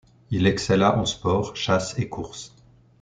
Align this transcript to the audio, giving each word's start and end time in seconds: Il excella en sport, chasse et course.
Il 0.31 0.47
excella 0.47 0.97
en 0.97 1.05
sport, 1.05 1.55
chasse 1.55 1.93
et 1.99 2.09
course. 2.09 2.55